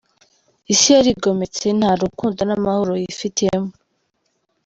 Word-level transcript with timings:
Isi 0.73 0.87
yarigometse, 0.95 1.65
nta 1.79 1.91
rukundo 2.01 2.39
n’amahoro 2.45 2.93
yifitemo. 3.01 3.69